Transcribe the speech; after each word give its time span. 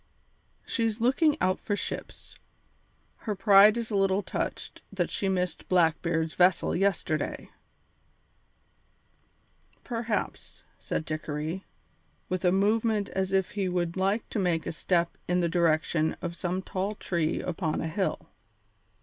"She's 0.65 0.99
looking 0.99 1.37
out 1.39 1.59
for 1.59 1.75
ships; 1.75 2.33
her 3.17 3.35
pride 3.35 3.77
is 3.77 3.91
a 3.91 3.95
little 3.95 4.23
touched 4.23 4.81
that 4.91 5.11
she 5.11 5.29
missed 5.29 5.69
Blackbeard's 5.69 6.33
vessel 6.33 6.75
yesterday." 6.75 7.51
"Perhaps," 9.83 10.63
said 10.79 11.05
Dickory, 11.05 11.65
with 12.29 12.43
a 12.43 12.51
movement 12.51 13.09
as 13.09 13.31
if 13.31 13.51
he 13.51 13.69
would 13.69 13.95
like 13.95 14.27
to 14.29 14.39
make 14.39 14.65
a 14.65 14.71
step 14.71 15.19
in 15.27 15.39
the 15.39 15.47
direction 15.47 16.17
of 16.19 16.35
some 16.35 16.63
tall 16.63 16.95
tree 16.95 17.39
upon 17.39 17.79
a 17.79 17.87
hill. 17.87 18.27